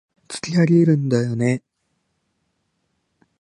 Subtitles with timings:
[0.27, 1.61] 突き上げるんだよね